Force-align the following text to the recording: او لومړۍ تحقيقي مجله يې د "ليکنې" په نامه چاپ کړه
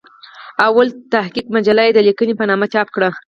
او 0.65 0.73
لومړۍ 0.79 0.89
تحقيقي 1.13 1.51
مجله 1.57 1.83
يې 1.87 1.91
د 1.95 1.99
"ليکنې" 2.07 2.33
په 2.39 2.45
نامه 2.49 2.65
چاپ 2.73 2.87
کړه 2.95 3.09